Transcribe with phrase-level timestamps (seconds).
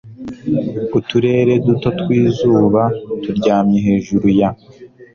[0.97, 2.81] Uturere duto twizuba
[3.21, 4.49] turyamye hejuru ya